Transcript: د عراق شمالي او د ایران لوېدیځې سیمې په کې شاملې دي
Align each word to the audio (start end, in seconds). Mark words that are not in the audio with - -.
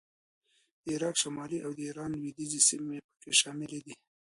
د 0.83 0.85
عراق 0.95 1.15
شمالي 1.23 1.59
او 1.65 1.71
د 1.77 1.79
ایران 1.89 2.11
لوېدیځې 2.19 2.59
سیمې 2.69 2.97
په 3.07 3.13
کې 3.21 3.31
شاملې 3.41 3.79
دي 3.85 3.95